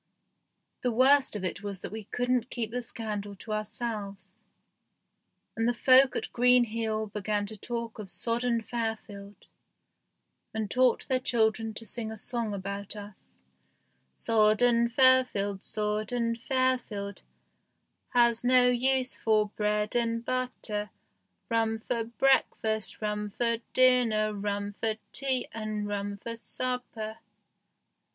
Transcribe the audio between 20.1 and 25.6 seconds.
butter, Rum for breakfast, rum for dinner, rum for tea,